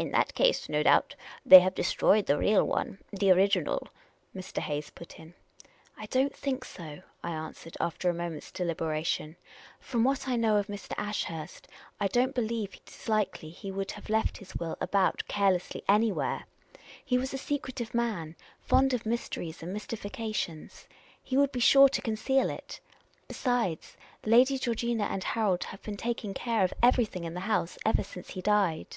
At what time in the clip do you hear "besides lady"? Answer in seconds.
23.28-24.56